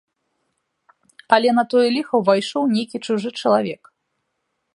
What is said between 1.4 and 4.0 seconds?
на тое ліха ўвайшоў нейкі чужы чалавек.